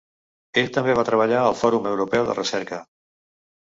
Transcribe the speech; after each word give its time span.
Ell 0.61 0.69
també 0.77 0.95
va 0.99 1.03
treballar 1.09 1.41
al 1.49 1.57
Fòrum 1.61 1.85
Europeu 1.93 2.27
de 2.31 2.39
Recerca. 2.41 2.85